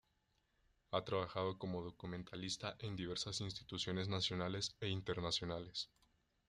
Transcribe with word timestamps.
Ha 0.89 1.03
trabajado 1.03 1.59
como 1.59 1.83
documentalista 1.83 2.75
en 2.79 2.95
diversas 2.95 3.39
instituciones 3.39 4.07
nacionales 4.09 4.73
e 4.79 4.87
internacionales. 4.89 5.91